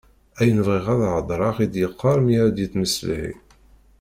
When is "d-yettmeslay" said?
2.55-3.33